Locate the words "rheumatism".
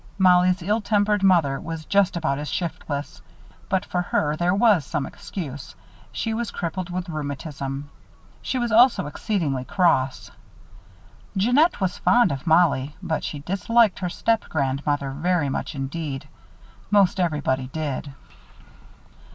7.07-7.87